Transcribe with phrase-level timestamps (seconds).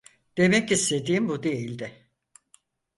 [0.37, 2.07] Demek istediğim bu değildi.